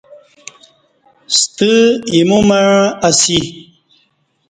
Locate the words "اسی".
3.07-3.39